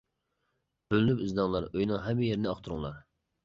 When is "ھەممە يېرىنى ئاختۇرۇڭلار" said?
2.09-3.01